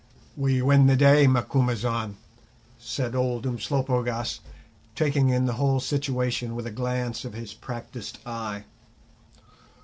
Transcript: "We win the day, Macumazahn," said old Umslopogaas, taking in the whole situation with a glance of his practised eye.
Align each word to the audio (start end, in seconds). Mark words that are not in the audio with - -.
"We 0.35 0.63
win 0.63 0.87
the 0.87 0.95
day, 0.95 1.27
Macumazahn," 1.27 2.17
said 2.79 3.13
old 3.13 3.45
Umslopogaas, 3.45 4.39
taking 4.95 5.29
in 5.29 5.45
the 5.45 5.53
whole 5.61 5.79
situation 5.79 6.55
with 6.55 6.65
a 6.65 6.71
glance 6.71 7.23
of 7.23 7.33
his 7.35 7.53
practised 7.53 8.17
eye. 8.25 8.63